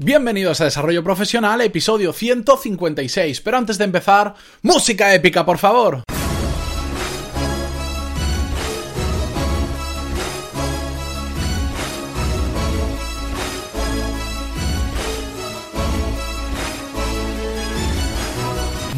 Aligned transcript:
Bienvenidos 0.00 0.60
a 0.60 0.64
Desarrollo 0.64 1.02
Profesional, 1.02 1.60
episodio 1.60 2.12
156. 2.12 3.40
Pero 3.40 3.56
antes 3.56 3.78
de 3.78 3.84
empezar, 3.84 4.32
música 4.62 5.12
épica, 5.12 5.44
por 5.44 5.58
favor. 5.58 6.04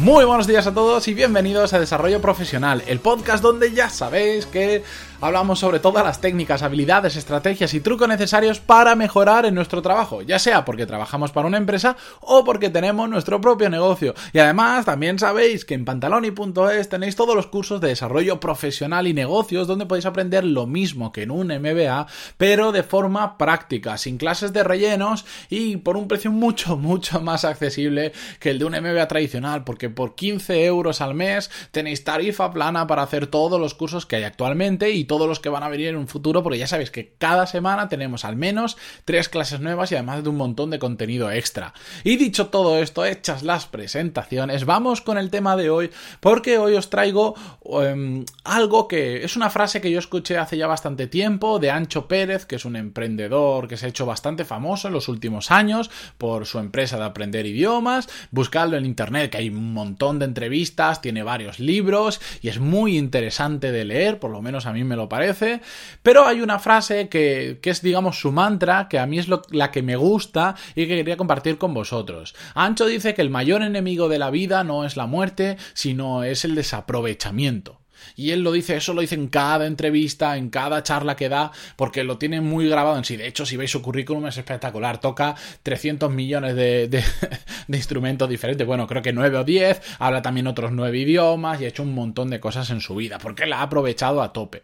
Muy 0.01 0.25
buenos 0.25 0.47
días 0.47 0.65
a 0.65 0.73
todos 0.73 1.07
y 1.07 1.13
bienvenidos 1.13 1.73
a 1.73 1.79
Desarrollo 1.79 2.21
Profesional, 2.21 2.81
el 2.87 2.99
podcast 2.99 3.43
donde 3.43 3.71
ya 3.71 3.87
sabéis 3.87 4.47
que 4.47 4.81
hablamos 5.21 5.59
sobre 5.59 5.79
todas 5.79 6.03
las 6.03 6.19
técnicas, 6.19 6.63
habilidades, 6.63 7.15
estrategias 7.15 7.75
y 7.75 7.81
trucos 7.81 8.07
necesarios 8.07 8.59
para 8.59 8.95
mejorar 8.95 9.45
en 9.45 9.53
nuestro 9.53 9.83
trabajo, 9.83 10.23
ya 10.23 10.39
sea 10.39 10.65
porque 10.65 10.87
trabajamos 10.87 11.31
para 11.31 11.45
una 11.45 11.59
empresa 11.59 11.95
o 12.19 12.43
porque 12.43 12.71
tenemos 12.71 13.07
nuestro 13.07 13.39
propio 13.39 13.69
negocio. 13.69 14.15
Y 14.33 14.39
además 14.39 14.85
también 14.85 15.19
sabéis 15.19 15.65
que 15.65 15.75
en 15.75 15.85
pantaloni.es 15.85 16.89
tenéis 16.89 17.15
todos 17.15 17.35
los 17.35 17.45
cursos 17.45 17.79
de 17.79 17.89
desarrollo 17.89 18.39
profesional 18.39 19.07
y 19.07 19.13
negocios 19.13 19.67
donde 19.67 19.85
podéis 19.85 20.07
aprender 20.07 20.43
lo 20.43 20.65
mismo 20.65 21.11
que 21.11 21.21
en 21.21 21.29
un 21.29 21.49
MBA, 21.49 22.07
pero 22.37 22.71
de 22.71 22.81
forma 22.81 23.37
práctica, 23.37 23.99
sin 23.99 24.17
clases 24.17 24.51
de 24.51 24.63
rellenos 24.63 25.25
y 25.47 25.77
por 25.77 25.95
un 25.95 26.07
precio 26.07 26.31
mucho, 26.31 26.75
mucho 26.77 27.21
más 27.21 27.45
accesible 27.45 28.13
que 28.39 28.49
el 28.49 28.57
de 28.57 28.65
un 28.65 28.73
MBA 28.73 29.07
tradicional, 29.07 29.63
porque 29.63 29.90
por 29.91 30.15
15 30.15 30.65
euros 30.65 31.01
al 31.01 31.13
mes 31.13 31.49
tenéis 31.71 32.03
tarifa 32.03 32.51
plana 32.51 32.87
para 32.87 33.03
hacer 33.03 33.27
todos 33.27 33.59
los 33.59 33.73
cursos 33.73 34.05
que 34.05 34.17
hay 34.17 34.23
actualmente 34.23 34.91
y 34.91 35.05
todos 35.05 35.27
los 35.27 35.39
que 35.39 35.49
van 35.49 35.63
a 35.63 35.69
venir 35.69 35.87
en 35.87 35.97
un 35.97 36.07
futuro, 36.07 36.43
porque 36.43 36.57
ya 36.57 36.67
sabéis 36.67 36.91
que 36.91 37.13
cada 37.17 37.47
semana 37.47 37.89
tenemos 37.89 38.25
al 38.25 38.35
menos 38.35 38.77
tres 39.05 39.29
clases 39.29 39.59
nuevas 39.59 39.91
y 39.91 39.95
además 39.95 40.23
de 40.23 40.29
un 40.29 40.37
montón 40.37 40.69
de 40.69 40.79
contenido 40.79 41.31
extra. 41.31 41.73
Y 42.03 42.17
dicho 42.17 42.47
todo 42.47 42.77
esto, 42.79 43.05
hechas 43.05 43.43
las 43.43 43.65
presentaciones, 43.65 44.65
vamos 44.65 45.01
con 45.01 45.17
el 45.17 45.29
tema 45.29 45.55
de 45.55 45.69
hoy, 45.69 45.91
porque 46.19 46.57
hoy 46.57 46.75
os 46.75 46.89
traigo 46.89 47.35
em, 47.81 48.25
algo 48.43 48.87
que 48.87 49.23
es 49.23 49.35
una 49.35 49.49
frase 49.49 49.81
que 49.81 49.91
yo 49.91 49.99
escuché 49.99 50.37
hace 50.37 50.57
ya 50.57 50.67
bastante 50.67 51.07
tiempo 51.07 51.59
de 51.59 51.71
Ancho 51.71 52.07
Pérez, 52.07 52.45
que 52.45 52.55
es 52.55 52.65
un 52.65 52.75
emprendedor 52.75 53.67
que 53.67 53.77
se 53.77 53.85
ha 53.85 53.89
hecho 53.89 54.05
bastante 54.05 54.45
famoso 54.45 54.87
en 54.87 54.93
los 54.93 55.07
últimos 55.07 55.51
años 55.51 55.89
por 56.17 56.45
su 56.45 56.59
empresa 56.59 56.97
de 56.97 57.05
aprender 57.05 57.45
idiomas. 57.45 58.09
Buscadlo 58.31 58.77
en 58.77 58.85
internet, 58.85 59.31
que 59.31 59.37
hay 59.37 59.49
un 59.49 59.73
montón 59.81 60.19
de 60.19 60.25
entrevistas, 60.25 61.01
tiene 61.01 61.23
varios 61.23 61.59
libros 61.59 62.21
y 62.41 62.49
es 62.49 62.59
muy 62.59 62.97
interesante 62.97 63.71
de 63.71 63.83
leer, 63.83 64.19
por 64.19 64.31
lo 64.31 64.41
menos 64.41 64.65
a 64.65 64.73
mí 64.73 64.83
me 64.83 64.95
lo 64.95 65.09
parece, 65.09 65.61
pero 66.03 66.25
hay 66.25 66.41
una 66.41 66.59
frase 66.59 67.09
que, 67.09 67.59
es, 67.63 67.81
digamos, 67.81 68.19
su 68.19 68.31
mantra, 68.31 68.87
que 68.87 68.99
a 68.99 69.07
mí 69.07 69.17
es 69.17 69.27
la 69.27 69.71
que 69.71 69.81
me 69.81 69.95
gusta 69.95 70.55
y 70.75 70.87
que 70.87 70.97
quería 70.97 71.17
compartir 71.17 71.57
con 71.57 71.73
vosotros. 71.73 72.35
Ancho 72.53 72.85
dice 72.85 73.13
que 73.13 73.21
el 73.21 73.29
mayor 73.29 73.63
enemigo 73.63 74.07
de 74.07 74.19
la 74.19 74.29
vida 74.29 74.63
no 74.63 74.85
es 74.85 74.97
la 74.97 75.07
muerte, 75.07 75.57
sino 75.73 76.23
es 76.23 76.45
el 76.45 76.55
desaprovechamiento. 76.55 77.80
Y 78.15 78.31
él 78.31 78.41
lo 78.41 78.51
dice, 78.51 78.75
eso 78.75 78.93
lo 78.93 79.01
dice 79.01 79.15
en 79.15 79.27
cada 79.27 79.65
entrevista, 79.65 80.37
en 80.37 80.49
cada 80.49 80.83
charla 80.83 81.15
que 81.15 81.29
da, 81.29 81.51
porque 81.75 82.03
lo 82.03 82.17
tiene 82.17 82.41
muy 82.41 82.67
grabado 82.67 82.97
en 82.97 83.05
sí. 83.05 83.17
De 83.17 83.27
hecho, 83.27 83.45
si 83.45 83.57
veis 83.57 83.71
su 83.71 83.81
currículum 83.81 84.27
es 84.27 84.37
espectacular. 84.37 84.99
Toca 84.99 85.35
300 85.63 86.11
millones 86.11 86.55
de, 86.55 86.87
de, 86.87 87.03
de 87.67 87.77
instrumentos 87.77 88.29
diferentes. 88.29 88.65
Bueno, 88.65 88.87
creo 88.87 89.01
que 89.01 89.13
9 89.13 89.37
o 89.37 89.43
10. 89.43 89.81
Habla 89.99 90.21
también 90.21 90.47
otros 90.47 90.71
9 90.71 90.97
idiomas 90.97 91.61
y 91.61 91.65
ha 91.65 91.69
hecho 91.69 91.83
un 91.83 91.95
montón 91.95 92.29
de 92.29 92.39
cosas 92.39 92.69
en 92.69 92.81
su 92.81 92.95
vida, 92.95 93.17
porque 93.19 93.45
la 93.45 93.59
ha 93.59 93.63
aprovechado 93.63 94.21
a 94.21 94.33
tope. 94.33 94.63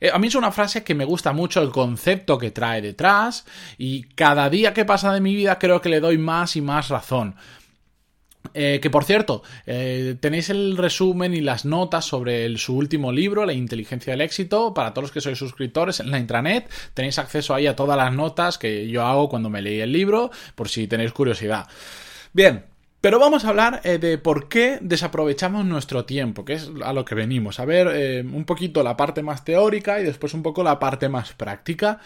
Eh, 0.00 0.10
a 0.12 0.18
mí 0.18 0.28
es 0.28 0.34
una 0.34 0.52
frase 0.52 0.84
que 0.84 0.94
me 0.94 1.04
gusta 1.04 1.32
mucho 1.32 1.62
el 1.62 1.70
concepto 1.70 2.38
que 2.38 2.50
trae 2.50 2.82
detrás 2.82 3.46
y 3.78 4.04
cada 4.14 4.50
día 4.50 4.74
que 4.74 4.84
pasa 4.84 5.12
de 5.12 5.20
mi 5.20 5.34
vida 5.34 5.58
creo 5.58 5.80
que 5.80 5.88
le 5.88 6.00
doy 6.00 6.18
más 6.18 6.56
y 6.56 6.60
más 6.60 6.88
razón. 6.88 7.36
Eh, 8.54 8.78
que 8.80 8.90
por 8.90 9.04
cierto, 9.04 9.42
eh, 9.66 10.16
tenéis 10.20 10.50
el 10.50 10.76
resumen 10.76 11.34
y 11.34 11.40
las 11.40 11.64
notas 11.64 12.04
sobre 12.04 12.56
su 12.58 12.76
último 12.76 13.12
libro, 13.12 13.46
La 13.46 13.52
inteligencia 13.52 14.12
del 14.12 14.20
éxito, 14.20 14.74
para 14.74 14.92
todos 14.92 15.04
los 15.04 15.12
que 15.12 15.20
sois 15.20 15.38
suscriptores 15.38 16.00
en 16.00 16.10
la 16.10 16.18
intranet. 16.18 16.70
Tenéis 16.94 17.18
acceso 17.18 17.54
ahí 17.54 17.66
a 17.66 17.76
todas 17.76 17.96
las 17.96 18.12
notas 18.12 18.58
que 18.58 18.88
yo 18.88 19.04
hago 19.04 19.28
cuando 19.28 19.50
me 19.50 19.62
leí 19.62 19.80
el 19.80 19.92
libro, 19.92 20.30
por 20.54 20.68
si 20.68 20.86
tenéis 20.86 21.12
curiosidad. 21.12 21.66
Bien, 22.32 22.64
pero 23.00 23.18
vamos 23.18 23.44
a 23.44 23.50
hablar 23.50 23.80
eh, 23.84 23.98
de 23.98 24.18
por 24.18 24.48
qué 24.48 24.78
desaprovechamos 24.80 25.64
nuestro 25.64 26.04
tiempo, 26.04 26.44
que 26.44 26.54
es 26.54 26.70
a 26.84 26.92
lo 26.92 27.04
que 27.04 27.14
venimos. 27.14 27.60
A 27.60 27.64
ver 27.64 28.24
un 28.24 28.44
poquito 28.44 28.82
la 28.82 28.96
parte 28.96 29.22
más 29.22 29.44
teórica 29.44 30.00
y 30.00 30.04
después 30.04 30.34
un 30.34 30.42
poco 30.42 30.62
la 30.62 30.78
parte 30.78 31.08
más 31.08 31.32
práctica. 31.32 32.00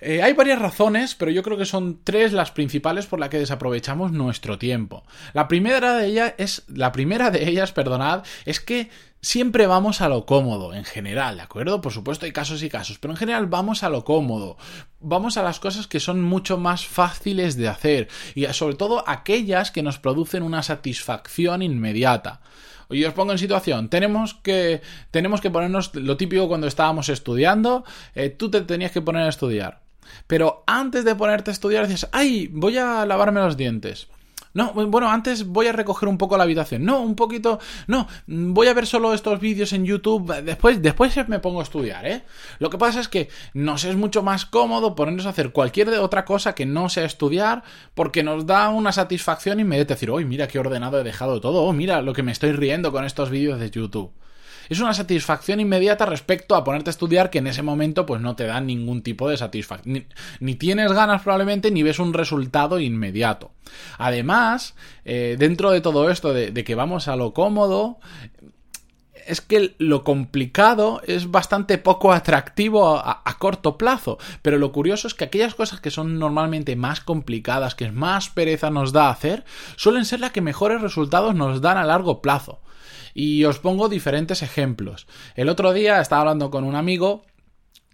Eh, 0.00 0.22
hay 0.22 0.32
varias 0.32 0.58
razones, 0.58 1.14
pero 1.14 1.30
yo 1.30 1.42
creo 1.42 1.58
que 1.58 1.66
son 1.66 2.00
tres 2.04 2.32
las 2.32 2.50
principales 2.50 3.06
por 3.06 3.20
las 3.20 3.28
que 3.28 3.38
desaprovechamos 3.38 4.12
nuestro 4.12 4.58
tiempo. 4.58 5.04
La 5.32 5.48
primera 5.48 5.94
de 5.94 6.06
ellas 6.06 6.34
es, 6.38 6.64
la 6.68 6.92
primera 6.92 7.30
de 7.30 7.48
ellas, 7.48 7.72
perdonad, 7.72 8.24
es 8.44 8.60
que 8.60 8.90
siempre 9.20 9.66
vamos 9.66 10.00
a 10.00 10.08
lo 10.08 10.24
cómodo, 10.24 10.72
en 10.74 10.84
general, 10.84 11.36
¿de 11.36 11.42
acuerdo? 11.42 11.80
Por 11.80 11.92
supuesto 11.92 12.24
hay 12.24 12.32
casos 12.32 12.62
y 12.62 12.70
casos, 12.70 12.98
pero 12.98 13.12
en 13.12 13.18
general 13.18 13.46
vamos 13.46 13.82
a 13.82 13.90
lo 13.90 14.04
cómodo. 14.04 14.56
Vamos 15.00 15.36
a 15.36 15.42
las 15.42 15.60
cosas 15.60 15.86
que 15.86 16.00
son 16.00 16.22
mucho 16.22 16.58
más 16.58 16.86
fáciles 16.86 17.56
de 17.56 17.68
hacer 17.68 18.08
y 18.34 18.46
sobre 18.46 18.76
todo 18.76 19.04
aquellas 19.06 19.70
que 19.70 19.82
nos 19.82 19.98
producen 19.98 20.42
una 20.42 20.62
satisfacción 20.62 21.62
inmediata. 21.62 22.40
Y 22.90 23.04
os 23.04 23.14
pongo 23.14 23.32
en 23.32 23.38
situación, 23.38 23.88
tenemos 23.88 24.34
que, 24.34 24.82
tenemos 25.12 25.40
que 25.40 25.50
ponernos 25.50 25.94
lo 25.94 26.16
típico 26.16 26.48
cuando 26.48 26.66
estábamos 26.66 27.08
estudiando, 27.08 27.84
eh, 28.16 28.30
tú 28.30 28.50
te 28.50 28.62
tenías 28.62 28.90
que 28.90 29.00
poner 29.00 29.22
a 29.22 29.28
estudiar. 29.28 29.80
Pero 30.26 30.64
antes 30.66 31.04
de 31.04 31.14
ponerte 31.14 31.50
a 31.50 31.52
estudiar 31.52 31.86
dices, 31.86 32.08
ay, 32.12 32.48
voy 32.52 32.78
a 32.78 33.04
lavarme 33.06 33.40
los 33.40 33.56
dientes. 33.56 34.08
No, 34.52 34.72
bueno, 34.72 35.08
antes 35.08 35.46
voy 35.46 35.68
a 35.68 35.72
recoger 35.72 36.08
un 36.08 36.18
poco 36.18 36.36
la 36.36 36.42
habitación. 36.42 36.84
No, 36.84 37.00
un 37.02 37.14
poquito. 37.14 37.60
No, 37.86 38.08
voy 38.26 38.66
a 38.66 38.74
ver 38.74 38.86
solo 38.86 39.14
estos 39.14 39.38
vídeos 39.38 39.72
en 39.72 39.84
YouTube. 39.84 40.42
Después, 40.42 40.82
después 40.82 41.16
me 41.28 41.38
pongo 41.38 41.60
a 41.60 41.62
estudiar, 41.62 42.04
¿eh? 42.06 42.24
Lo 42.58 42.68
que 42.68 42.78
pasa 42.78 43.00
es 43.00 43.08
que 43.08 43.28
nos 43.54 43.84
es 43.84 43.94
mucho 43.94 44.22
más 44.22 44.46
cómodo 44.46 44.96
ponernos 44.96 45.26
a 45.26 45.30
hacer 45.30 45.52
cualquier 45.52 45.90
otra 45.90 46.24
cosa 46.24 46.54
que 46.54 46.66
no 46.66 46.88
sea 46.88 47.04
estudiar, 47.04 47.62
porque 47.94 48.24
nos 48.24 48.44
da 48.44 48.70
una 48.70 48.90
satisfacción 48.90 49.60
inmediata 49.60 49.94
decir, 49.94 50.10
hoy 50.10 50.24
mira 50.24 50.48
qué 50.48 50.58
ordenado 50.58 51.00
he 51.00 51.04
dejado 51.04 51.40
todo, 51.40 51.62
oh, 51.62 51.72
mira 51.72 52.02
lo 52.02 52.12
que 52.12 52.22
me 52.22 52.32
estoy 52.32 52.52
riendo 52.52 52.90
con 52.90 53.04
estos 53.04 53.30
vídeos 53.30 53.60
de 53.60 53.70
YouTube 53.70 54.12
es 54.70 54.80
una 54.80 54.94
satisfacción 54.94 55.58
inmediata 55.58 56.06
respecto 56.06 56.54
a 56.54 56.62
ponerte 56.62 56.90
a 56.90 56.92
estudiar 56.92 57.28
que 57.28 57.38
en 57.38 57.48
ese 57.48 57.62
momento 57.62 58.06
pues 58.06 58.20
no 58.20 58.36
te 58.36 58.46
da 58.46 58.60
ningún 58.60 59.02
tipo 59.02 59.28
de 59.28 59.36
satisfacción. 59.36 60.06
Ni, 60.38 60.54
tienes 60.54 60.92
ganas 60.92 61.22
probablemente 61.22 61.72
ni 61.72 61.82
ves 61.82 61.98
un 61.98 62.14
resultado 62.14 62.78
inmediato. 62.78 63.50
Además, 63.98 64.76
eh, 65.04 65.34
dentro 65.38 65.72
de 65.72 65.80
todo 65.80 66.08
esto 66.08 66.32
de, 66.32 66.52
que 66.64 66.74
vamos 66.76 67.08
a 67.08 67.16
lo 67.16 67.34
cómodo, 67.34 67.98
es 69.26 69.40
que 69.40 69.74
lo 69.78 70.04
complicado 70.04 71.02
es 71.04 71.32
bastante 71.32 71.76
poco 71.76 72.12
atractivo 72.12 72.96
a, 72.96 73.22
a, 73.24 73.38
corto 73.38 73.76
plazo. 73.76 74.18
Pero 74.40 74.58
lo 74.58 74.70
curioso 74.70 75.08
es 75.08 75.14
que 75.14 75.24
aquellas 75.24 75.56
cosas 75.56 75.80
que 75.80 75.90
son 75.90 76.20
normalmente 76.20 76.76
más 76.76 77.00
complicadas, 77.00 77.74
que 77.74 77.90
más 77.90 78.30
pereza 78.30 78.70
nos 78.70 78.92
da 78.92 79.10
hacer, 79.10 79.44
suelen 79.74 80.04
ser 80.04 80.20
las 80.20 80.30
que 80.30 80.40
mejores 80.40 80.80
resultados 80.80 81.34
nos 81.34 81.60
dan 81.60 81.76
a 81.76 81.84
largo 81.84 82.22
plazo. 82.22 82.60
Y 83.14 83.44
os 83.44 83.58
pongo 83.58 83.88
diferentes 83.88 84.42
ejemplos. 84.42 85.06
El 85.34 85.48
otro 85.48 85.72
día 85.72 86.00
estaba 86.00 86.22
hablando 86.22 86.50
con 86.50 86.64
un 86.64 86.76
amigo 86.76 87.24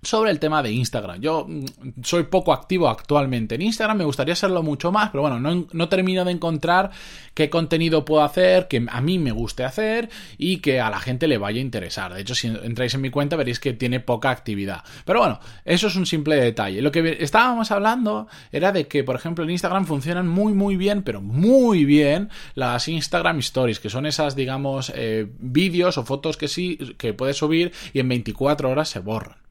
sobre 0.06 0.30
el 0.30 0.38
tema 0.38 0.62
de 0.62 0.72
Instagram. 0.72 1.20
Yo 1.20 1.46
mm, 1.48 1.64
soy 2.02 2.24
poco 2.24 2.52
activo 2.52 2.88
actualmente 2.88 3.56
en 3.56 3.62
Instagram, 3.62 3.98
me 3.98 4.04
gustaría 4.04 4.34
serlo 4.34 4.62
mucho 4.62 4.92
más, 4.92 5.10
pero 5.10 5.22
bueno, 5.22 5.38
no, 5.40 5.88
termino 5.88 6.24
de 6.24 6.32
encontrar 6.32 6.90
qué 7.34 7.50
contenido 7.50 8.04
puedo 8.04 8.22
hacer, 8.22 8.68
que 8.68 8.84
a 8.88 9.00
mí 9.00 9.18
me 9.18 9.32
guste 9.32 9.64
hacer 9.64 10.08
y 10.38 10.58
que 10.58 10.80
a 10.80 10.90
la 10.90 11.00
gente 11.00 11.28
le 11.28 11.38
vaya 11.38 11.58
a 11.58 11.62
interesar. 11.62 12.14
De 12.14 12.20
hecho, 12.20 12.34
si 12.34 12.48
entráis 12.48 12.94
en 12.94 13.00
mi 13.00 13.10
cuenta 13.10 13.36
veréis 13.36 13.60
que 13.60 13.72
tiene 13.72 14.00
poca 14.00 14.30
actividad. 14.30 14.84
Pero 15.04 15.20
bueno, 15.20 15.40
eso 15.64 15.88
es 15.88 15.96
un 15.96 16.06
simple 16.06 16.36
detalle. 16.36 16.82
Lo 16.82 16.92
que 16.92 17.18
estábamos 17.20 17.70
hablando 17.70 18.28
era 18.52 18.72
de 18.72 18.86
que, 18.86 19.04
por 19.04 19.16
ejemplo, 19.16 19.44
en 19.44 19.50
Instagram 19.50 19.86
funcionan 19.86 20.28
muy, 20.28 20.52
muy 20.52 20.76
bien, 20.76 21.02
pero 21.02 21.20
muy 21.20 21.84
bien 21.84 22.30
las 22.54 22.88
Instagram 22.88 23.38
Stories, 23.40 23.80
que 23.80 23.90
son 23.90 24.06
esas, 24.06 24.36
digamos, 24.36 24.92
eh, 24.94 25.26
vídeos 25.38 25.98
o 25.98 26.04
fotos 26.04 26.36
que 26.36 26.48
sí, 26.48 26.78
que 26.98 27.12
puedes 27.12 27.36
subir 27.36 27.72
y 27.92 28.00
en 28.00 28.08
24 28.08 28.70
horas 28.70 28.88
se 28.88 29.00
borran. 29.00 29.45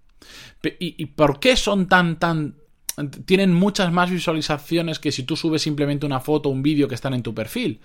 ¿Y, 0.79 1.06
por 1.07 1.39
qué 1.39 1.56
son 1.56 1.88
tan, 1.88 2.17
tan... 2.17 2.56
tienen 3.25 3.53
muchas 3.53 3.91
más 3.91 4.09
visualizaciones 4.09 5.00
que 5.00 5.12
si 5.12 5.23
tú 5.23 5.35
subes 5.35 5.62
simplemente 5.62 6.06
una 6.06 6.19
foto 6.19 6.50
o 6.50 6.51
un 6.51 6.63
vídeo 6.63 6.88
que 6.88 6.95
están 6.95 7.13
en 7.13 7.23
tu 7.23 7.33
perfil? 7.33 7.81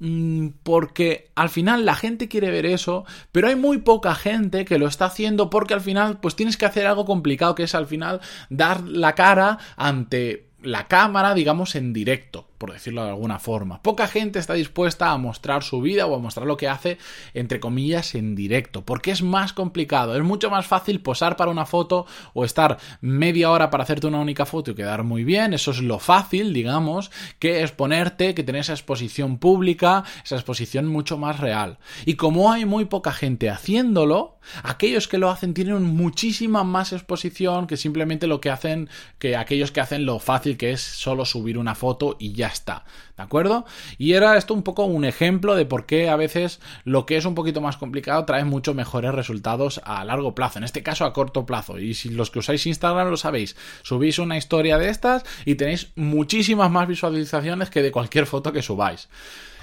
Mm, 0.00 0.48
porque 0.62 1.30
al 1.34 1.50
final 1.50 1.84
la 1.84 1.94
gente 1.94 2.26
quiere 2.26 2.50
ver 2.50 2.64
eso, 2.64 3.04
pero 3.32 3.48
hay 3.48 3.56
muy 3.56 3.78
poca 3.78 4.14
gente 4.14 4.64
que 4.64 4.78
lo 4.78 4.86
está 4.86 5.04
haciendo 5.04 5.50
porque 5.50 5.74
al 5.74 5.82
final 5.82 6.20
pues 6.20 6.36
tienes 6.36 6.56
que 6.56 6.64
hacer 6.64 6.86
algo 6.86 7.04
complicado 7.04 7.54
que 7.54 7.64
es 7.64 7.74
al 7.74 7.86
final 7.86 8.20
dar 8.48 8.82
la 8.82 9.14
cara 9.14 9.58
ante 9.76 10.48
la 10.62 10.88
cámara, 10.88 11.34
digamos, 11.34 11.74
en 11.74 11.92
directo. 11.92 12.49
Por 12.60 12.74
decirlo 12.74 13.02
de 13.02 13.08
alguna 13.08 13.38
forma. 13.38 13.80
Poca 13.80 14.06
gente 14.06 14.38
está 14.38 14.52
dispuesta 14.52 15.12
a 15.12 15.16
mostrar 15.16 15.62
su 15.62 15.80
vida 15.80 16.04
o 16.04 16.14
a 16.14 16.18
mostrar 16.18 16.46
lo 16.46 16.58
que 16.58 16.68
hace, 16.68 16.98
entre 17.32 17.58
comillas, 17.58 18.14
en 18.14 18.34
directo, 18.34 18.84
porque 18.84 19.12
es 19.12 19.22
más 19.22 19.54
complicado, 19.54 20.14
es 20.14 20.22
mucho 20.22 20.50
más 20.50 20.66
fácil 20.66 21.00
posar 21.00 21.36
para 21.36 21.50
una 21.50 21.64
foto 21.64 22.04
o 22.34 22.44
estar 22.44 22.76
media 23.00 23.50
hora 23.50 23.70
para 23.70 23.84
hacerte 23.84 24.08
una 24.08 24.20
única 24.20 24.44
foto 24.44 24.72
y 24.72 24.74
quedar 24.74 25.04
muy 25.04 25.24
bien, 25.24 25.54
eso 25.54 25.70
es 25.70 25.80
lo 25.80 25.98
fácil, 25.98 26.52
digamos, 26.52 27.10
que 27.38 27.62
exponerte, 27.62 28.34
que 28.34 28.42
tener 28.42 28.60
esa 28.60 28.74
exposición 28.74 29.38
pública, 29.38 30.04
esa 30.22 30.34
exposición 30.34 30.86
mucho 30.86 31.16
más 31.16 31.40
real. 31.40 31.78
Y 32.04 32.16
como 32.16 32.52
hay 32.52 32.66
muy 32.66 32.84
poca 32.84 33.12
gente 33.12 33.48
haciéndolo, 33.48 34.38
aquellos 34.62 35.08
que 35.08 35.16
lo 35.16 35.30
hacen 35.30 35.54
tienen 35.54 35.82
muchísima 35.82 36.62
más 36.62 36.92
exposición 36.92 37.66
que 37.66 37.78
simplemente 37.78 38.26
lo 38.26 38.42
que 38.42 38.50
hacen, 38.50 38.90
que 39.18 39.34
aquellos 39.34 39.72
que 39.72 39.80
hacen 39.80 40.04
lo 40.04 40.18
fácil 40.18 40.58
que 40.58 40.72
es 40.72 40.82
solo 40.82 41.24
subir 41.24 41.56
una 41.56 41.74
foto 41.74 42.16
y 42.18 42.32
ya 42.32 42.49
está. 42.50 42.84
¿De 43.16 43.22
acuerdo? 43.22 43.64
Y 43.98 44.12
era 44.12 44.36
esto 44.36 44.54
un 44.54 44.62
poco 44.62 44.84
un 44.84 45.04
ejemplo 45.04 45.54
de 45.54 45.66
por 45.66 45.86
qué 45.86 46.08
a 46.08 46.16
veces 46.16 46.60
lo 46.84 47.06
que 47.06 47.16
es 47.16 47.24
un 47.24 47.34
poquito 47.34 47.60
más 47.60 47.76
complicado 47.76 48.24
trae 48.24 48.44
mucho 48.44 48.74
mejores 48.74 49.14
resultados 49.14 49.80
a 49.84 50.04
largo 50.04 50.34
plazo, 50.34 50.58
en 50.58 50.64
este 50.64 50.82
caso 50.82 51.04
a 51.04 51.12
corto 51.12 51.46
plazo. 51.46 51.78
Y 51.78 51.94
si 51.94 52.10
los 52.10 52.30
que 52.30 52.40
usáis 52.40 52.66
Instagram 52.66 53.10
lo 53.10 53.16
sabéis, 53.16 53.56
subís 53.82 54.18
una 54.18 54.36
historia 54.36 54.78
de 54.78 54.88
estas 54.88 55.24
y 55.44 55.54
tenéis 55.54 55.92
muchísimas 55.96 56.70
más 56.70 56.88
visualizaciones 56.88 57.70
que 57.70 57.82
de 57.82 57.92
cualquier 57.92 58.26
foto 58.26 58.52
que 58.52 58.62
subáis. 58.62 59.08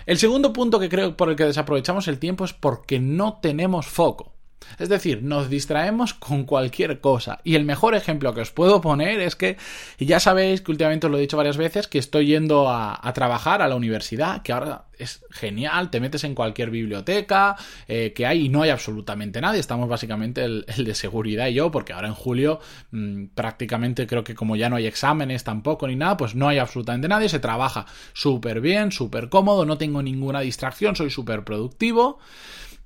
El 0.05 0.17
segundo 0.17 0.53
punto 0.53 0.79
que 0.79 0.87
creo 0.87 1.17
por 1.17 1.29
el 1.29 1.35
que 1.35 1.43
desaprovechamos 1.43 2.07
el 2.07 2.19
tiempo 2.19 2.45
es 2.45 2.53
porque 2.53 2.99
no 2.99 3.39
tenemos 3.41 3.87
foco. 3.87 4.36
Es 4.80 4.89
decir, 4.89 5.24
nos 5.24 5.50
distraemos 5.50 6.13
con 6.13 6.44
cualquier 6.44 7.00
cosa. 7.00 7.39
Y 7.44 7.56
el 7.56 7.65
mejor 7.65 7.95
ejemplo 7.95 8.33
que 8.33 8.42
os 8.42 8.51
puedo 8.51 8.81
poner 8.81 9.19
es 9.19 9.36
que, 9.36 9.57
ya 9.98 10.19
sabéis 10.19 10.62
que 10.62 10.71
últimamente 10.71 11.07
os 11.07 11.12
lo 11.12 11.18
he 11.18 11.21
dicho 11.21 11.38
varias 11.38 11.57
veces, 11.57 11.88
que 11.88 11.98
estoy 11.98 12.27
yendo 12.27 12.69
a, 12.69 13.01
trabajar 13.13 13.62
a 13.62 13.68
la 13.68 13.75
universidad, 13.75 14.44
que 14.44 14.51
ahora 14.54 14.86
es 15.00 15.24
genial, 15.31 15.89
te 15.89 16.00
metes 16.00 16.24
en 16.24 16.36
cualquier 16.36 16.69
biblioteca 16.69 17.56
eh, 17.88 18.13
que 18.15 18.25
hay 18.25 18.45
y 18.45 18.50
no 18.50 18.62
hay 18.62 18.69
absolutamente 18.69 19.42
nadie. 19.42 19.59
Estamos 19.59 19.89
básicamente 19.89 20.44
el, 20.44 20.65
de 20.65 20.95
seguridad 20.95 21.48
y 21.48 21.56
yo, 21.56 21.71
porque 21.71 21.94
ahora 21.94 22.07
en 22.07 22.13
julio 22.13 22.59
mm, 22.92 23.27
prácticamente 23.33 24.06
creo 24.06 24.24
que 24.24 24.36
como 24.36 24.56
ya 24.56 24.69
no 24.69 24.75
hay 24.75 24.86
exámenes 24.86 25.44
tampoco 25.44 25.88
ni 25.88 25.95
nada, 25.95 26.18
pues 26.18 26.36
no 26.36 26.48
hay 26.48 26.59
absolutamente 26.59 27.07
nadie, 27.07 27.30
se 27.30 27.39
trabaja 27.39 27.86
súper 28.13 28.62
bien, 28.62 28.92
súper 28.92 29.30
cómodo, 29.30 29.65
no 29.65 29.77
tengo 29.77 30.04
ninguna 30.04 30.42
distracción, 30.42 30.95
soy 30.95 31.09
súper 31.09 31.44
productivo. 31.44 32.19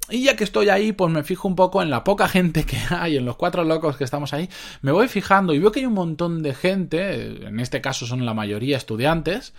Y 0.10 0.24
ya 0.24 0.36
que 0.36 0.44
estoy 0.44 0.70
ahí, 0.70 0.92
pues 0.92 1.12
me 1.12 1.24
fijo 1.24 1.48
un 1.48 1.56
poco 1.56 1.82
en 1.82 1.90
la 1.90 2.04
poca 2.04 2.28
gente 2.28 2.66
que 2.66 2.78
hay, 2.90 3.18
en 3.18 3.26
los 3.26 3.36
cuatro 3.36 3.64
locos 3.64 3.98
que 3.98 4.04
estamos 4.04 4.34
ahí, 4.34 4.50
me 4.82 4.92
voy 4.92 5.08
fijando 5.08 5.54
y 5.54 5.60
veo 5.60 5.72
que 5.72 5.82
hay 5.82 5.86
un 5.86 5.94
montón 5.94 6.42
de 6.44 6.54
gente, 6.54 7.48
en 7.48 7.60
este 7.60 7.82
caso 7.82 8.06
son 8.06 8.26
la 8.26 8.34
mayoría 8.34 8.78
estudiantes, 8.78 9.54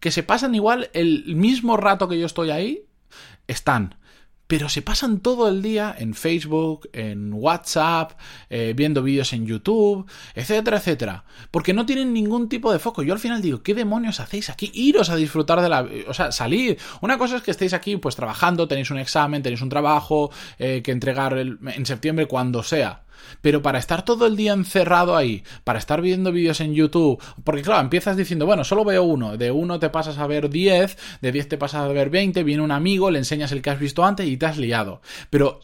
que 0.00 0.10
se 0.10 0.22
pasan 0.22 0.54
igual 0.54 0.90
el 0.94 1.36
mismo 1.36 1.76
rato 1.76 2.08
que 2.08 2.18
yo 2.18 2.26
estoy 2.26 2.50
ahí, 2.50 2.84
están 3.46 3.97
pero 4.48 4.68
se 4.70 4.82
pasan 4.82 5.20
todo 5.20 5.46
el 5.48 5.62
día 5.62 5.94
en 5.96 6.14
Facebook, 6.14 6.88
en 6.94 7.32
WhatsApp, 7.34 8.18
eh, 8.48 8.72
viendo 8.74 9.02
vídeos 9.02 9.32
en 9.34 9.46
YouTube, 9.46 10.10
etcétera, 10.34 10.78
etcétera. 10.78 11.24
Porque 11.50 11.74
no 11.74 11.84
tienen 11.86 12.14
ningún 12.14 12.48
tipo 12.48 12.72
de 12.72 12.78
foco. 12.78 13.02
Yo 13.02 13.12
al 13.12 13.20
final 13.20 13.42
digo, 13.42 13.62
¿qué 13.62 13.74
demonios 13.74 14.20
hacéis 14.20 14.48
aquí? 14.48 14.70
Iros 14.74 15.10
a 15.10 15.16
disfrutar 15.16 15.60
de 15.60 15.68
la... 15.68 15.86
O 16.08 16.14
sea, 16.14 16.32
salir. 16.32 16.78
Una 17.02 17.18
cosa 17.18 17.36
es 17.36 17.42
que 17.42 17.50
estéis 17.50 17.74
aquí 17.74 17.98
pues 17.98 18.16
trabajando, 18.16 18.66
tenéis 18.66 18.90
un 18.90 18.98
examen, 18.98 19.42
tenéis 19.42 19.60
un 19.60 19.68
trabajo 19.68 20.30
eh, 20.58 20.80
que 20.82 20.92
entregar 20.92 21.36
en 21.38 21.86
septiembre 21.86 22.26
cuando 22.26 22.62
sea. 22.62 23.02
Pero 23.40 23.62
para 23.62 23.78
estar 23.78 24.04
todo 24.04 24.26
el 24.26 24.36
día 24.36 24.52
encerrado 24.52 25.16
ahí, 25.16 25.44
para 25.64 25.78
estar 25.78 26.00
viendo 26.00 26.32
vídeos 26.32 26.60
en 26.60 26.74
YouTube, 26.74 27.22
porque 27.44 27.62
claro, 27.62 27.80
empiezas 27.80 28.16
diciendo, 28.16 28.46
bueno, 28.46 28.64
solo 28.64 28.84
veo 28.84 29.02
uno, 29.02 29.36
de 29.36 29.50
uno 29.50 29.78
te 29.78 29.90
pasas 29.90 30.18
a 30.18 30.26
ver 30.26 30.50
10, 30.50 30.96
de 31.20 31.32
10 31.32 31.48
te 31.48 31.58
pasas 31.58 31.82
a 31.82 31.88
ver 31.88 32.10
20, 32.10 32.42
viene 32.42 32.62
un 32.62 32.72
amigo, 32.72 33.10
le 33.10 33.18
enseñas 33.18 33.52
el 33.52 33.62
que 33.62 33.70
has 33.70 33.78
visto 33.78 34.04
antes 34.04 34.26
y 34.26 34.36
te 34.36 34.46
has 34.46 34.58
liado. 34.58 35.00
Pero 35.30 35.60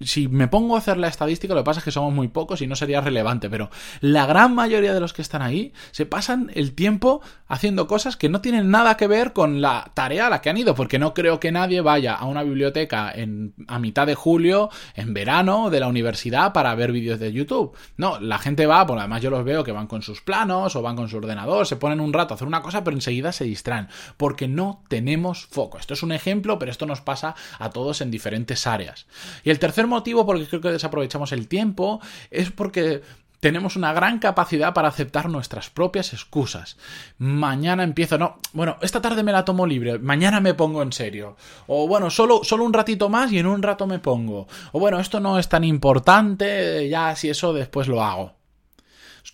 si 0.00 0.28
me 0.28 0.48
pongo 0.48 0.74
a 0.74 0.78
hacer 0.78 0.98
la 0.98 1.08
estadística, 1.08 1.54
lo 1.54 1.60
que 1.60 1.64
pasa 1.64 1.80
es 1.80 1.84
que 1.84 1.92
somos 1.92 2.12
muy 2.12 2.28
pocos 2.28 2.60
y 2.60 2.66
no 2.66 2.76
sería 2.76 3.00
relevante, 3.00 3.48
pero 3.48 3.70
la 4.00 4.26
gran 4.26 4.54
mayoría 4.54 4.92
de 4.92 5.00
los 5.00 5.12
que 5.12 5.22
están 5.22 5.42
ahí 5.42 5.72
se 5.92 6.06
pasan 6.06 6.50
el 6.54 6.74
tiempo 6.74 7.22
haciendo 7.48 7.86
cosas 7.86 8.16
que 8.16 8.28
no 8.28 8.40
tienen 8.40 8.70
nada 8.70 8.96
que 8.96 9.06
ver 9.06 9.32
con 9.32 9.60
la 9.60 9.90
tarea 9.94 10.26
a 10.26 10.30
la 10.30 10.40
que 10.40 10.50
han 10.50 10.56
ido, 10.56 10.74
porque 10.74 10.98
no 10.98 11.14
creo 11.14 11.40
que 11.40 11.52
nadie 11.52 11.80
vaya 11.80 12.14
a 12.14 12.26
una 12.26 12.42
biblioteca 12.42 13.10
en, 13.14 13.54
a 13.68 13.78
mitad 13.78 14.06
de 14.06 14.14
julio, 14.14 14.70
en 14.94 15.14
verano, 15.14 15.70
de 15.70 15.80
la 15.80 15.88
universidad 15.88 16.52
para 16.52 16.74
ver 16.74 16.92
vídeos 16.92 17.18
de 17.18 17.32
YouTube. 17.32 17.74
No, 17.96 18.20
la 18.20 18.38
gente 18.38 18.66
va, 18.66 18.86
pues 18.86 18.98
además 18.98 19.22
yo 19.22 19.30
los 19.30 19.44
veo 19.44 19.64
que 19.64 19.72
van 19.72 19.86
con 19.86 20.02
sus 20.02 20.20
planos 20.20 20.76
o 20.76 20.82
van 20.82 20.96
con 20.96 21.08
su 21.08 21.16
ordenador, 21.16 21.66
se 21.66 21.76
ponen 21.76 22.00
un 22.00 22.12
rato 22.12 22.34
a 22.34 22.36
hacer 22.36 22.48
una 22.48 22.62
cosa, 22.62 22.84
pero 22.84 22.96
enseguida 22.96 23.32
se 23.32 23.44
distraen, 23.44 23.88
porque 24.16 24.48
no 24.48 24.82
tenemos 24.88 25.46
foco. 25.46 25.78
Esto 25.78 25.94
es 25.94 26.02
un 26.02 26.12
ejemplo, 26.12 26.58
pero 26.58 26.70
esto 26.70 26.86
nos 26.86 27.00
pasa 27.00 27.34
a 27.58 27.70
todos 27.70 28.00
en 28.00 28.10
diferentes 28.10 28.66
áreas. 28.66 29.06
Y 29.44 29.50
el 29.50 29.58
tercer 29.62 29.86
motivo 29.86 30.26
por 30.26 30.34
el 30.34 30.42
que 30.42 30.48
creo 30.48 30.60
que 30.60 30.72
desaprovechamos 30.72 31.30
el 31.30 31.46
tiempo 31.46 32.00
es 32.32 32.50
porque 32.50 33.00
tenemos 33.38 33.76
una 33.76 33.92
gran 33.92 34.18
capacidad 34.18 34.74
para 34.74 34.88
aceptar 34.88 35.28
nuestras 35.28 35.70
propias 35.70 36.12
excusas. 36.12 36.76
Mañana 37.18 37.84
empiezo, 37.84 38.18
no, 38.18 38.38
bueno, 38.52 38.76
esta 38.82 39.00
tarde 39.00 39.22
me 39.22 39.30
la 39.30 39.44
tomo 39.44 39.64
libre, 39.64 40.00
mañana 40.00 40.40
me 40.40 40.54
pongo 40.54 40.82
en 40.82 40.92
serio. 40.92 41.36
O 41.68 41.86
bueno, 41.86 42.10
solo, 42.10 42.42
solo 42.42 42.64
un 42.64 42.72
ratito 42.72 43.08
más 43.08 43.30
y 43.30 43.38
en 43.38 43.46
un 43.46 43.62
rato 43.62 43.86
me 43.86 44.00
pongo. 44.00 44.48
O 44.72 44.80
bueno, 44.80 44.98
esto 44.98 45.20
no 45.20 45.38
es 45.38 45.48
tan 45.48 45.62
importante, 45.62 46.88
ya 46.88 47.14
si 47.14 47.30
eso 47.30 47.52
después 47.52 47.86
lo 47.86 48.02
hago. 48.02 48.34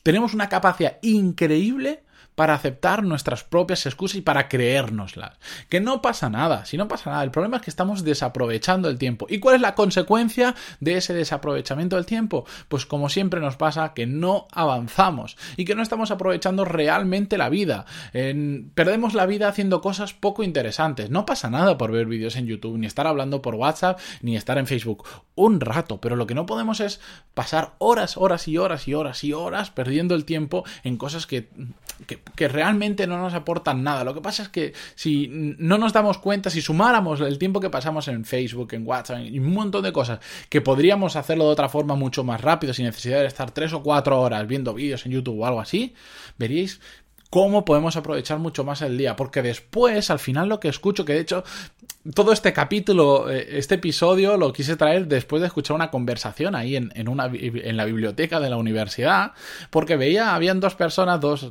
Tenemos 0.02 0.34
una 0.34 0.50
capacidad 0.50 0.98
increíble 1.00 2.02
para 2.38 2.54
aceptar 2.54 3.02
nuestras 3.02 3.42
propias 3.42 3.84
excusas 3.84 4.18
y 4.18 4.20
para 4.20 4.48
creérnoslas. 4.48 5.36
Que 5.68 5.80
no 5.80 6.00
pasa 6.00 6.30
nada, 6.30 6.66
si 6.66 6.76
no 6.76 6.86
pasa 6.86 7.10
nada, 7.10 7.24
el 7.24 7.32
problema 7.32 7.56
es 7.56 7.64
que 7.64 7.70
estamos 7.70 8.04
desaprovechando 8.04 8.88
el 8.88 8.96
tiempo. 8.96 9.26
¿Y 9.28 9.40
cuál 9.40 9.56
es 9.56 9.60
la 9.60 9.74
consecuencia 9.74 10.54
de 10.78 10.98
ese 10.98 11.14
desaprovechamiento 11.14 11.96
del 11.96 12.06
tiempo? 12.06 12.46
Pues 12.68 12.86
como 12.86 13.08
siempre 13.08 13.40
nos 13.40 13.56
pasa 13.56 13.92
que 13.92 14.06
no 14.06 14.46
avanzamos 14.52 15.36
y 15.56 15.64
que 15.64 15.74
no 15.74 15.82
estamos 15.82 16.12
aprovechando 16.12 16.64
realmente 16.64 17.38
la 17.38 17.48
vida. 17.48 17.86
perdemos 18.12 19.14
la 19.14 19.26
vida 19.26 19.48
haciendo 19.48 19.80
cosas 19.80 20.14
poco 20.14 20.44
interesantes. 20.44 21.10
No 21.10 21.26
pasa 21.26 21.50
nada 21.50 21.76
por 21.76 21.90
ver 21.90 22.06
vídeos 22.06 22.36
en 22.36 22.46
YouTube, 22.46 22.78
ni 22.78 22.86
estar 22.86 23.08
hablando 23.08 23.42
por 23.42 23.56
WhatsApp, 23.56 23.98
ni 24.22 24.36
estar 24.36 24.58
en 24.58 24.68
Facebook. 24.68 25.04
Un 25.34 25.60
rato, 25.60 26.00
pero 26.00 26.14
lo 26.14 26.28
que 26.28 26.36
no 26.36 26.46
podemos 26.46 26.78
es 26.78 27.00
pasar 27.34 27.74
horas, 27.78 28.16
horas 28.16 28.46
y 28.46 28.58
horas 28.58 28.86
y 28.86 28.94
horas 28.94 29.24
y 29.24 29.32
horas 29.32 29.72
perdiendo 29.72 30.14
el 30.14 30.24
tiempo 30.24 30.62
en 30.84 30.98
cosas 30.98 31.26
que 31.26 31.48
que, 32.06 32.18
realmente 32.36 33.06
no 33.06 33.18
nos 33.18 33.34
aportan 33.34 33.82
nada. 33.82 34.04
Lo 34.04 34.14
que 34.14 34.20
pasa 34.20 34.42
es 34.44 34.48
que 34.48 34.72
si 34.94 35.28
no 35.58 35.78
nos 35.78 35.92
damos 35.92 36.18
cuenta, 36.18 36.50
si 36.50 36.60
sumáramos 36.60 37.20
el 37.20 37.38
tiempo 37.38 37.60
que 37.60 37.70
pasamos 37.70 38.08
en 38.08 38.24
Facebook, 38.24 38.72
en 38.72 38.86
WhatsApp 38.86 39.20
y 39.20 39.38
un 39.38 39.52
montón 39.52 39.82
de 39.82 39.92
cosas, 39.92 40.20
que 40.48 40.60
podríamos 40.60 41.16
hacerlo 41.16 41.44
de 41.46 41.50
otra 41.50 41.68
forma 41.68 41.94
mucho 41.94 42.24
más 42.24 42.40
rápido, 42.40 42.72
sin 42.72 42.86
necesidad 42.86 43.20
de 43.20 43.26
estar 43.26 43.50
tres 43.50 43.72
o 43.72 43.82
cuatro 43.82 44.20
horas 44.20 44.46
viendo 44.46 44.74
vídeos 44.74 45.04
en 45.06 45.12
YouTube 45.12 45.40
o 45.40 45.46
algo 45.46 45.60
así, 45.60 45.94
veríais 46.36 46.80
cómo 47.30 47.64
podemos 47.64 47.96
aprovechar 47.96 48.38
mucho 48.38 48.64
más 48.64 48.82
el 48.82 48.96
día. 48.96 49.16
Porque 49.16 49.42
después, 49.42 50.10
al 50.10 50.18
final, 50.18 50.48
lo 50.48 50.60
que 50.60 50.68
escucho, 50.68 51.04
que 51.04 51.14
de 51.14 51.20
hecho 51.20 51.44
todo 52.14 52.32
este 52.32 52.52
capítulo, 52.52 53.30
eh, 53.30 53.58
este 53.58 53.74
episodio, 53.74 54.36
lo 54.36 54.52
quise 54.52 54.76
traer 54.76 55.06
después 55.08 55.40
de 55.40 55.48
escuchar 55.48 55.74
una 55.74 55.90
conversación 55.90 56.54
ahí 56.54 56.76
en, 56.76 57.08
una, 57.08 57.26
en 57.26 57.76
la 57.76 57.84
biblioteca 57.84 58.40
de 58.40 58.48
la 58.48 58.56
universidad, 58.56 59.32
porque 59.70 59.96
veía, 59.96 60.34
habían 60.34 60.60
dos 60.60 60.74
personas, 60.74 61.20
dos, 61.20 61.50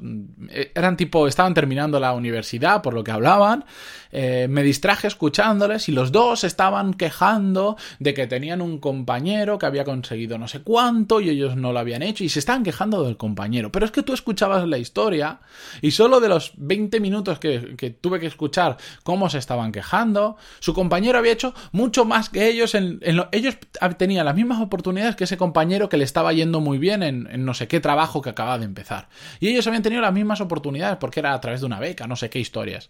eh, 0.50 0.72
eran 0.74 0.98
tipo, 0.98 1.28
estaban 1.28 1.54
terminando 1.54 2.00
la 2.00 2.14
universidad, 2.14 2.82
por 2.82 2.94
lo 2.94 3.04
que 3.04 3.12
hablaban, 3.12 3.66
eh, 4.12 4.48
me 4.50 4.64
distraje 4.64 5.08
escuchándoles 5.08 5.90
y 5.90 5.92
los 5.92 6.12
dos 6.12 6.44
estaban 6.44 6.94
quejando 6.94 7.78
de 8.00 8.14
que 8.14 8.26
tenían 8.26 8.62
un 8.62 8.80
compañero 8.80 9.60
que 9.60 9.66
había 9.66 9.84
conseguido 9.84 10.38
no 10.38 10.48
sé 10.48 10.62
cuánto 10.62 11.20
y 11.20 11.30
ellos 11.30 11.56
no 11.56 11.74
lo 11.74 11.80
habían 11.80 12.02
hecho 12.02 12.24
y 12.24 12.30
se 12.30 12.40
estaban 12.40 12.64
quejando 12.64 13.04
del 13.04 13.18
compañero. 13.18 13.72
Pero 13.72 13.86
es 13.86 13.92
que 13.92 14.04
tú 14.04 14.14
escuchabas 14.14 14.68
la 14.68 14.78
historia 14.78 15.40
y 15.82 15.92
solo 15.92 16.20
de 16.20 16.30
los 16.30 16.54
20 16.58 17.00
minutos 17.00 17.40
que, 17.40 17.96
tuve 18.02 18.20
que 18.20 18.28
escuchar 18.28 18.78
cómo 19.04 19.30
se 19.30 19.38
estaban 19.38 19.72
quejando, 19.72 20.38
su 20.60 20.74
compañero 20.74 21.18
había 21.18 21.32
hecho 21.32 21.54
mucho 21.72 22.06
más 22.06 22.30
que 22.30 22.48
ellos. 22.48 22.76
En, 22.76 23.00
ellos 23.32 23.58
tenían 23.98 24.26
las 24.26 24.36
mismas 24.36 24.62
oportunidades 24.62 25.16
que 25.16 25.24
ese 25.26 25.38
compañero 25.38 25.90
que 25.90 25.98
le 25.98 26.04
estaba 26.04 26.34
yendo 26.34 26.60
muy 26.60 26.78
bien 26.78 27.04
en, 27.04 27.28
en 27.32 27.46
no 27.46 27.54
sé 27.54 27.68
qué 27.68 27.80
trabajo 27.80 28.22
que 28.22 28.30
acababa 28.30 28.58
de 28.60 28.66
empezar. 28.66 29.10
Y 29.40 29.50
ellos 29.50 29.68
habían 29.68 29.84
tenido 29.84 30.02
las 30.02 30.14
mismas 30.14 30.42
oportunidades 30.42 30.98
porque 30.98 31.20
era 31.20 31.34
a 31.34 31.42
través 31.42 31.62
de 31.62 31.66
una 31.66 31.80
beca, 31.80 32.08
no 32.08 32.16
sé 32.16 32.30
qué 32.30 32.40
historias. 32.40 32.90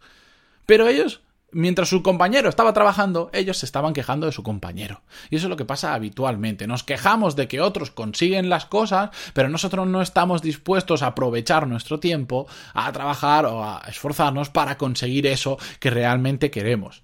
Pero 0.66 0.88
ellos 0.88 1.22
Mientras 1.52 1.88
su 1.88 2.04
compañero 2.04 2.50
estaba 2.50 2.74
trabajando, 2.74 3.30
ellos 3.32 3.58
se 3.60 3.66
estaban 3.66 3.94
quejando 3.94 4.26
de 4.26 4.34
su 4.34 4.44
compañero. 4.44 5.02
Y 5.30 5.38
eso 5.38 5.46
es 5.46 5.50
lo 5.50 5.56
que 5.56 5.64
pasa 5.64 5.94
habitualmente. 5.94 6.68
Nos 6.68 6.84
quejamos 6.84 7.38
de 7.38 7.48
que 7.48 7.62
otros 7.62 7.90
consiguen 7.90 8.50
las 8.50 8.66
cosas, 8.66 9.12
pero 9.34 9.48
nosotros 9.48 9.88
no 9.88 10.02
estamos 10.02 10.42
dispuestos 10.42 11.02
a 11.02 11.08
aprovechar 11.08 11.66
nuestro 11.66 12.02
tiempo 12.02 12.48
a 12.74 12.92
trabajar 12.92 13.46
o 13.46 13.64
a 13.64 13.82
esforzarnos 13.88 14.50
para 14.50 14.78
conseguir 14.78 15.26
eso 15.26 15.58
que 15.80 15.90
realmente 15.90 16.52
queremos. 16.52 17.04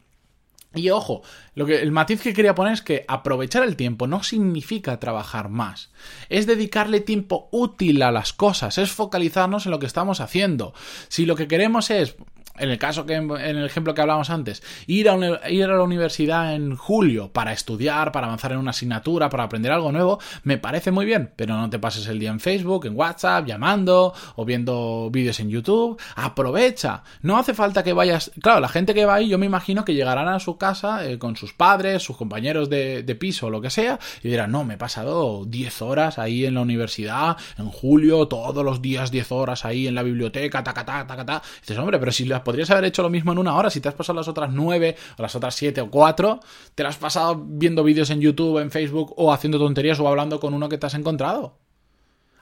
Y 0.75 0.89
ojo, 0.89 1.21
lo 1.53 1.65
que, 1.65 1.81
el 1.81 1.91
matiz 1.91 2.21
que 2.21 2.33
quería 2.33 2.55
poner 2.55 2.73
es 2.73 2.81
que 2.81 3.05
aprovechar 3.07 3.63
el 3.63 3.75
tiempo 3.75 4.07
no 4.07 4.23
significa 4.23 4.99
trabajar 4.99 5.49
más. 5.49 5.91
Es 6.29 6.47
dedicarle 6.47 6.99
tiempo 6.99 7.47
útil 7.51 8.01
a 8.01 8.11
las 8.11 8.33
cosas, 8.33 8.77
es 8.77 8.91
focalizarnos 8.91 9.65
en 9.65 9.71
lo 9.71 9.79
que 9.79 9.85
estamos 9.85 10.19
haciendo. 10.19 10.73
Si 11.09 11.25
lo 11.25 11.35
que 11.35 11.47
queremos 11.47 11.91
es 11.91 12.15
en 12.57 12.69
el 12.69 12.77
caso 12.77 13.05
que 13.05 13.15
en 13.15 13.31
el 13.31 13.65
ejemplo 13.65 13.93
que 13.93 14.01
hablábamos 14.01 14.29
antes, 14.29 14.61
ir 14.87 15.09
a, 15.09 15.49
ir 15.49 15.63
a 15.63 15.67
la 15.75 15.83
universidad 15.83 16.53
en 16.53 16.75
julio 16.75 17.31
para 17.31 17.51
estudiar, 17.51 18.11
para 18.11 18.27
avanzar 18.27 18.51
en 18.51 18.59
una 18.59 18.71
asignatura, 18.71 19.29
para 19.29 19.43
aprender 19.43 19.71
algo 19.71 19.91
nuevo, 19.91 20.19
me 20.43 20.57
parece 20.57 20.91
muy 20.91 21.05
bien, 21.05 21.31
pero 21.35 21.55
no 21.55 21.69
te 21.69 21.79
pases 21.79 22.07
el 22.07 22.19
día 22.19 22.29
en 22.29 22.39
Facebook, 22.39 22.85
en 22.85 22.95
WhatsApp, 22.95 23.47
llamando 23.47 24.13
o 24.35 24.45
viendo 24.45 25.09
vídeos 25.11 25.39
en 25.39 25.49
YouTube. 25.49 25.99
Aprovecha. 26.15 27.03
No 27.21 27.37
hace 27.37 27.53
falta 27.53 27.83
que 27.83 27.93
vayas. 27.93 28.31
Claro, 28.41 28.59
la 28.59 28.69
gente 28.69 28.93
que 28.93 29.05
va 29.05 29.15
ahí, 29.15 29.29
yo 29.29 29.37
me 29.37 29.45
imagino 29.45 29.83
que 29.83 29.93
llegarán 29.93 30.27
a 30.27 30.39
su 30.39 30.57
casa 30.57 31.07
eh, 31.07 31.17
con 31.17 31.35
sus 31.35 31.53
padres, 31.53 32.03
sus 32.03 32.17
compañeros 32.17 32.69
de, 32.69 33.03
de 33.03 33.15
piso 33.15 33.49
lo 33.49 33.61
que 33.61 33.69
sea, 33.69 33.99
y 34.21 34.29
dirán, 34.29 34.51
no, 34.51 34.63
me 34.63 34.75
he 34.75 34.77
pasado 34.77 35.45
10 35.45 35.81
horas 35.81 36.19
ahí 36.19 36.45
en 36.45 36.53
la 36.53 36.61
universidad, 36.61 37.37
en 37.57 37.69
julio, 37.69 38.27
todos 38.27 38.63
los 38.63 38.81
días 38.81 39.11
10 39.11 39.31
horas 39.31 39.65
ahí 39.65 39.87
en 39.87 39.95
la 39.95 40.03
biblioteca, 40.03 40.63
ta, 40.63 40.73
ta, 40.73 40.85
ta, 40.85 41.07
ta, 41.07 41.25
ta. 41.25 41.41
dices, 41.61 41.77
hombre, 41.77 41.99
pero 41.99 42.11
si 42.11 42.25
las 42.25 42.42
podrías 42.43 42.69
haber 42.71 42.85
hecho 42.85 43.01
lo 43.01 43.09
mismo 43.09 43.31
en 43.31 43.37
una 43.37 43.55
hora, 43.55 43.69
si 43.69 43.81
te 43.81 43.89
has 43.89 43.95
pasado 43.95 44.17
las 44.17 44.27
otras 44.27 44.51
9 44.51 44.95
o 45.17 45.21
las 45.21 45.35
otras 45.35 45.55
7 45.55 45.81
o 45.81 45.89
4, 45.89 46.39
te 46.75 46.83
las 46.83 46.95
has 46.95 47.01
pasado 47.01 47.43
viendo 47.45 47.83
vídeos 47.83 48.09
en 48.09 48.21
YouTube, 48.21 48.59
en 48.59 48.71
Facebook 48.71 49.13
o 49.17 49.31
haciendo 49.33 49.59
tonterías 49.59 49.99
o 49.99 50.07
hablando 50.07 50.39
con 50.39 50.53
uno 50.53 50.69
que 50.69 50.77
te 50.77 50.85
has 50.85 50.93
encontrado. 50.93 51.57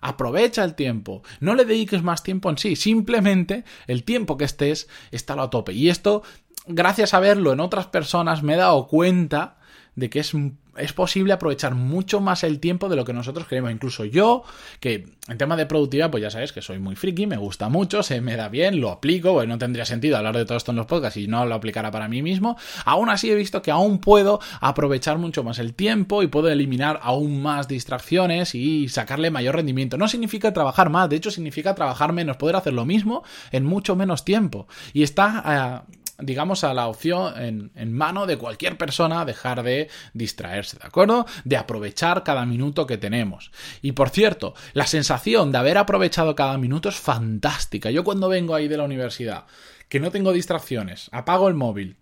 Aprovecha 0.01 0.63
el 0.63 0.74
tiempo. 0.74 1.22
No 1.39 1.53
le 1.53 1.63
dediques 1.63 2.01
más 2.01 2.24
tiempo 2.24 2.50
en 2.50 2.58
sí. 2.58 2.75
Simplemente 2.75 3.63
el 3.86 4.03
tiempo 4.03 4.36
que 4.36 4.46
estés 4.46 4.89
está 5.12 5.41
a 5.41 5.50
tope. 5.51 5.74
Y 5.74 5.89
esto, 5.89 6.24
gracias 6.65 7.13
a 7.13 7.20
verlo 7.20 7.53
en 7.53 7.60
otras 7.60 7.86
personas, 7.86 8.41
me 8.41 8.55
he 8.55 8.58
dado 8.58 8.88
cuenta 8.88 9.60
de 9.96 10.10
que 10.10 10.20
es 10.20 10.34
es 10.77 10.93
posible 10.93 11.33
aprovechar 11.33 11.75
mucho 11.75 12.21
más 12.21 12.43
el 12.43 12.59
tiempo 12.59 12.89
de 12.89 12.95
lo 12.95 13.05
que 13.05 13.13
nosotros 13.13 13.47
queremos. 13.47 13.71
Incluso 13.71 14.05
yo, 14.05 14.43
que 14.79 15.05
en 15.27 15.37
tema 15.37 15.55
de 15.55 15.65
productividad, 15.65 16.09
pues 16.09 16.23
ya 16.23 16.29
sabes 16.29 16.53
que 16.53 16.61
soy 16.61 16.79
muy 16.79 16.95
friki, 16.95 17.27
me 17.27 17.37
gusta 17.37 17.69
mucho, 17.69 18.03
se 18.03 18.21
me 18.21 18.35
da 18.35 18.49
bien, 18.49 18.79
lo 18.79 18.91
aplico, 18.91 19.33
pues 19.33 19.47
no 19.47 19.57
tendría 19.57 19.85
sentido 19.85 20.17
hablar 20.17 20.37
de 20.37 20.45
todo 20.45 20.57
esto 20.57 20.71
en 20.71 20.77
los 20.77 20.85
podcasts 20.85 21.17
y 21.17 21.27
no 21.27 21.45
lo 21.45 21.55
aplicara 21.55 21.91
para 21.91 22.07
mí 22.07 22.21
mismo. 22.21 22.57
Aún 22.85 23.09
así 23.09 23.29
he 23.29 23.35
visto 23.35 23.61
que 23.61 23.71
aún 23.71 23.99
puedo 23.99 24.39
aprovechar 24.59 25.17
mucho 25.17 25.43
más 25.43 25.59
el 25.59 25.73
tiempo 25.73 26.23
y 26.23 26.27
puedo 26.27 26.49
eliminar 26.49 26.99
aún 27.03 27.41
más 27.41 27.67
distracciones 27.67 28.55
y 28.55 28.87
sacarle 28.87 29.31
mayor 29.31 29.55
rendimiento. 29.55 29.97
No 29.97 30.07
significa 30.07 30.53
trabajar 30.53 30.89
más, 30.89 31.09
de 31.09 31.17
hecho 31.17 31.31
significa 31.31 31.75
trabajar 31.75 32.13
menos, 32.13 32.37
poder 32.37 32.55
hacer 32.55 32.73
lo 32.73 32.85
mismo 32.85 33.23
en 33.51 33.65
mucho 33.65 33.95
menos 33.95 34.25
tiempo. 34.25 34.67
Y 34.93 35.03
está... 35.03 35.83
Eh, 35.87 36.00
digamos, 36.20 36.63
a 36.63 36.74
la 36.74 36.88
opción 36.88 37.72
en, 37.75 37.94
mano 37.94 38.25
de 38.25 38.38
cualquier 38.38 38.77
persona 38.77 39.25
dejar 39.25 39.63
de 39.63 39.89
distraerse, 40.13 40.77
¿de 40.77 40.88
acuerdo? 40.88 41.25
De 41.44 41.58
aprovechar 41.58 42.24
cada 42.24 42.46
minuto 42.46 42.88
que 42.88 42.98
tenemos. 42.98 43.51
Y 43.82 43.91
por 43.94 44.10
cierto, 44.10 44.53
la 44.74 44.88
sensación 44.88 45.51
de 45.51 45.58
haber 45.58 45.77
aprovechado 45.77 46.36
cada 46.36 46.58
minuto 46.58 46.89
es 46.89 46.96
fantástica. 46.96 47.91
Yo 47.91 48.03
cuando 48.03 48.30
vengo 48.30 48.56
ahí 48.56 48.68
de 48.68 48.77
la 48.77 48.84
universidad, 48.84 49.46
que 49.89 50.00
no 50.00 50.12
tengo 50.12 50.32
distracciones, 50.32 51.10
apago 51.12 51.48
el 51.48 51.53
móvil, 51.53 51.98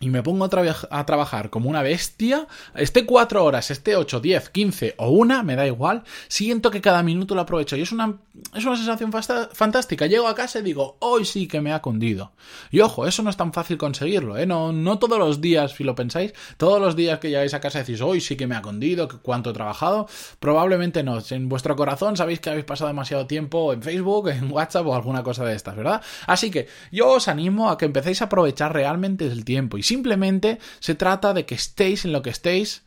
y 0.00 0.10
me 0.10 0.22
pongo 0.22 0.44
a, 0.44 1.04
trabajar 1.06 1.50
como 1.50 1.68
una 1.68 1.82
bestia, 1.82 2.46
esté 2.74 3.04
cuatro 3.04 3.44
horas, 3.44 3.70
esté 3.70 3.96
ocho, 3.96 4.20
diez, 4.20 4.48
quince 4.48 4.94
o 4.98 5.10
una, 5.10 5.42
me 5.42 5.56
da 5.56 5.66
igual, 5.66 6.04
siento 6.28 6.70
que 6.70 6.80
cada 6.80 7.02
minuto 7.02 7.34
lo 7.34 7.40
aprovecho 7.40 7.76
y 7.76 7.82
es 7.82 7.92
una, 7.92 8.18
es 8.54 8.64
una 8.64 8.76
sensación 8.76 9.12
fantástica. 9.52 10.06
Llego 10.06 10.28
a 10.28 10.34
casa 10.34 10.60
y 10.60 10.62
digo, 10.62 10.96
hoy 11.00 11.24
sí 11.24 11.48
que 11.48 11.60
me 11.60 11.72
ha 11.72 11.82
cundido. 11.82 12.32
Y 12.70 12.80
ojo, 12.80 13.06
eso 13.06 13.22
no 13.22 13.30
es 13.30 13.36
tan 13.36 13.52
fácil 13.52 13.76
conseguirlo, 13.76 14.36
¿eh? 14.36 14.46
No, 14.46 14.72
no 14.72 14.98
todos 14.98 15.18
los 15.18 15.40
días, 15.40 15.72
si 15.72 15.84
lo 15.84 15.94
pensáis, 15.94 16.32
todos 16.56 16.80
los 16.80 16.94
días 16.94 17.18
que 17.18 17.30
llegáis 17.30 17.54
a 17.54 17.60
casa 17.60 17.80
decís, 17.80 18.00
hoy 18.00 18.20
sí 18.20 18.36
que 18.36 18.46
me 18.46 18.54
ha 18.54 18.62
cundido, 18.62 19.08
cuánto 19.22 19.50
he 19.50 19.52
trabajado, 19.52 20.08
probablemente 20.38 21.02
no. 21.02 21.18
En 21.30 21.48
vuestro 21.48 21.74
corazón 21.74 22.16
sabéis 22.16 22.40
que 22.40 22.50
habéis 22.50 22.64
pasado 22.64 22.88
demasiado 22.88 23.26
tiempo 23.26 23.72
en 23.72 23.82
Facebook, 23.82 24.28
en 24.28 24.50
WhatsApp 24.50 24.86
o 24.86 24.94
alguna 24.94 25.22
cosa 25.22 25.44
de 25.44 25.56
estas, 25.56 25.74
¿verdad? 25.74 26.02
Así 26.26 26.50
que 26.50 26.68
yo 26.92 27.08
os 27.08 27.26
animo 27.26 27.70
a 27.70 27.78
que 27.78 27.86
empecéis 27.86 28.22
a 28.22 28.26
aprovechar 28.26 28.72
realmente 28.72 29.26
el 29.26 29.44
tiempo 29.44 29.76
Simplemente 29.88 30.58
se 30.80 30.94
trata 30.94 31.32
de 31.32 31.46
que 31.46 31.54
estéis 31.54 32.04
en 32.04 32.12
lo 32.12 32.20
que 32.20 32.28
estéis, 32.28 32.82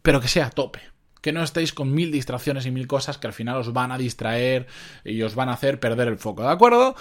pero 0.00 0.18
que 0.22 0.28
sea 0.28 0.46
a 0.46 0.50
tope. 0.50 0.80
Que 1.20 1.30
no 1.30 1.42
estéis 1.42 1.74
con 1.74 1.92
mil 1.92 2.10
distracciones 2.10 2.64
y 2.64 2.70
mil 2.70 2.86
cosas 2.86 3.18
que 3.18 3.26
al 3.26 3.34
final 3.34 3.58
os 3.58 3.74
van 3.74 3.92
a 3.92 3.98
distraer 3.98 4.66
y 5.04 5.20
os 5.20 5.34
van 5.34 5.50
a 5.50 5.52
hacer 5.52 5.78
perder 5.78 6.08
el 6.08 6.16
foco, 6.16 6.42
¿de 6.42 6.48
acuerdo? 6.48 6.96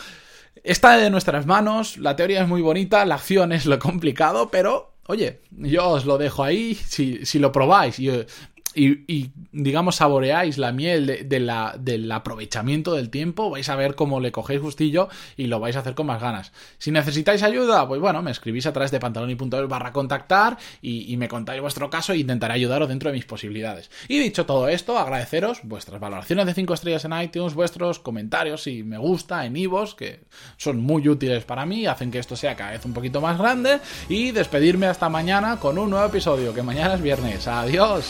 Está 0.66 0.98
de 0.98 1.10
nuestras 1.10 1.46
manos, 1.46 1.98
la 1.98 2.18
teoría 2.18 2.42
es 2.42 2.50
muy 2.50 2.62
bonita, 2.62 3.06
la 3.06 3.16
acción 3.16 3.54
es 3.54 3.66
lo 3.66 3.80
complicado, 3.80 4.50
pero 4.52 4.96
oye, 5.08 5.40
yo 5.50 5.88
os 5.88 6.06
lo 6.06 6.18
dejo 6.18 6.44
ahí, 6.44 6.76
si, 6.76 7.26
si 7.26 7.40
lo 7.40 7.54
probáis 7.54 8.00
y, 8.74 9.32
digamos, 9.52 9.98
saboreáis 9.98 10.58
la 10.58 10.72
miel 10.72 11.28
de, 11.28 11.40
la, 11.40 11.76
del 11.78 12.12
aprovechamiento 12.12 12.94
del 12.94 13.10
tiempo, 13.10 13.50
vais 13.50 13.68
a 13.70 13.76
ver 13.76 13.96
cómo 13.96 14.20
le 14.20 14.32
cogéis 14.32 14.62
gustillo 14.62 15.10
y 15.38 15.48
lo 15.48 15.60
vais 15.60 15.76
a 15.76 15.80
hacer 15.80 15.96
con 15.96 16.08
más 16.08 16.22
ganas. 16.22 16.52
Si 16.78 16.92
necesitáis 16.92 17.44
ayuda, 17.44 17.88
pues 17.88 18.00
bueno, 18.00 18.22
me 18.22 18.32
escribís 18.32 18.66
a 18.66 18.74
través 18.74 18.92
de 18.92 19.00
pantaloni.es 19.00 19.68
barra 19.68 19.92
contactar 19.92 20.58
y, 20.82 21.12
y, 21.12 21.18
me 21.18 21.28
contáis 21.28 21.62
vuestro 21.62 21.90
caso 21.90 22.14
e 22.14 22.18
intentaré 22.18 22.54
ayudaros 22.54 22.88
dentro 22.88 23.10
de 23.10 23.16
mis 23.16 23.26
posibilidades. 23.26 23.92
Y 24.08 24.20
dicho 24.20 24.46
todo 24.46 24.68
esto, 24.68 24.98
agradeceros 24.98 25.62
vuestras 25.64 26.00
valoraciones 26.00 26.46
de 26.46 26.54
5 26.54 26.74
estrellas 26.74 27.06
en 27.06 27.20
iTunes, 27.22 27.54
vuestros 27.54 28.00
comentarios 28.00 28.68
y 28.68 28.84
me 28.84 28.98
gusta 28.98 29.46
en 29.46 29.58
Ivos, 29.58 29.96
que 29.96 30.22
son 30.58 30.80
muy 30.82 31.08
útiles 31.10 31.44
para 31.44 31.66
mí, 31.66 31.86
hacen 31.86 32.12
que 32.12 32.20
esto 32.20 32.36
sea 32.36 32.56
cada 32.56 32.72
vez 32.72 32.86
un 32.86 32.94
poquito 32.94 33.22
más 33.22 33.38
grande 33.38 33.80
y 34.10 34.32
despedirme 34.32 34.88
hasta 34.88 35.10
mañana 35.10 35.58
con 35.58 35.78
un 35.78 35.90
nuevo 35.90 36.06
episodio, 36.06 36.54
que 36.54 36.64
mañana 36.64 36.96
es 36.96 37.02
viernes. 37.02 37.48
Adiós. 37.48 38.08